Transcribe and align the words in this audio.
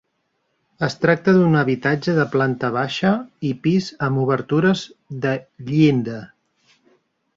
Es 0.85 0.95
tracta 1.01 1.33
d'un 1.35 1.57
habitatge 1.59 2.15
de 2.21 2.25
planta 2.35 2.71
baixa 2.77 3.11
i 3.49 3.51
pis 3.67 3.91
amb 4.07 4.23
obertures 4.25 4.87
de 5.27 5.35
llinda. 5.69 6.17